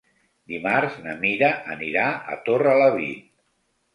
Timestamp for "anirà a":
1.75-2.39